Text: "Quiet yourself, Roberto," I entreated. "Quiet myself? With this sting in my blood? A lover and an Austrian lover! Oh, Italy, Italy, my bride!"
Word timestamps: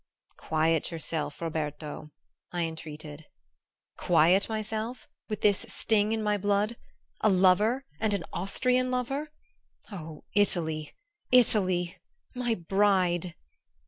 "Quiet 0.39 0.89
yourself, 0.89 1.39
Roberto," 1.43 2.09
I 2.51 2.63
entreated. 2.63 3.27
"Quiet 3.97 4.49
myself? 4.49 5.07
With 5.29 5.41
this 5.41 5.59
sting 5.69 6.11
in 6.11 6.23
my 6.23 6.37
blood? 6.39 6.75
A 7.19 7.29
lover 7.29 7.85
and 7.99 8.15
an 8.15 8.23
Austrian 8.33 8.89
lover! 8.89 9.29
Oh, 9.91 10.23
Italy, 10.33 10.95
Italy, 11.31 11.99
my 12.33 12.55
bride!" 12.55 13.35